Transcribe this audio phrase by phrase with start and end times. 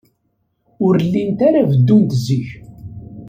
[0.85, 2.47] Ur llint ara beddunt zik.